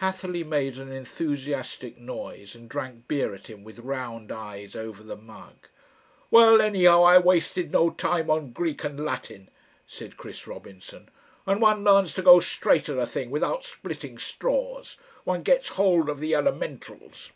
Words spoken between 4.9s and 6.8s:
the mug. "Well,